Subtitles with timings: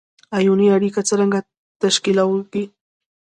[0.37, 1.39] آیوني اړیکه څرنګه
[1.81, 2.63] تشکیلیږي؟